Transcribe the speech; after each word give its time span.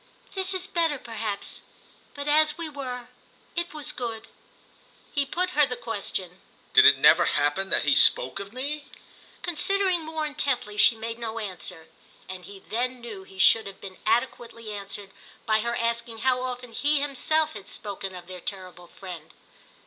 "This 0.31 0.55
is 0.55 0.65
better 0.65 0.97
perhaps; 0.97 1.61
but 2.15 2.27
as 2.27 2.57
we 2.57 2.67
were—it 2.67 3.71
was 3.71 3.91
good." 3.91 4.27
He 5.13 5.27
put 5.27 5.51
her 5.51 5.67
the 5.67 5.75
question. 5.75 6.41
"Did 6.73 6.87
it 6.87 6.97
never 6.97 7.25
happen 7.25 7.69
that 7.69 7.83
he 7.83 7.93
spoke 7.93 8.39
of 8.39 8.51
me?" 8.51 8.87
Considering 9.43 10.01
more 10.03 10.25
intently 10.25 10.75
she 10.75 10.95
made 10.97 11.19
no 11.19 11.37
answer, 11.37 11.87
and 12.27 12.45
he 12.45 12.63
then 12.67 12.99
knew 12.99 13.25
he 13.25 13.37
should 13.37 13.67
have 13.67 13.79
been 13.79 13.99
adequately 14.07 14.71
answered 14.71 15.11
by 15.45 15.59
her 15.59 15.75
asking 15.75 16.17
how 16.25 16.41
often 16.41 16.71
he 16.71 16.99
himself 16.99 17.53
had 17.53 17.69
spoken 17.69 18.15
of 18.15 18.25
their 18.25 18.41
terrible 18.41 18.87
friend. 18.87 19.35